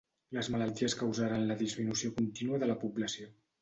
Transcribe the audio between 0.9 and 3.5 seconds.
causaren la disminució contínua de la població.